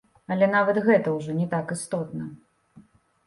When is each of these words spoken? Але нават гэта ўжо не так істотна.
Але 0.35 0.45
нават 0.53 0.77
гэта 0.87 1.13
ўжо 1.17 1.35
не 1.41 1.45
так 1.53 1.73
істотна. 1.77 2.25